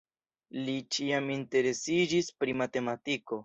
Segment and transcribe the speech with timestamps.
[0.69, 3.39] Li ĉiam interesiĝis pri matematiko.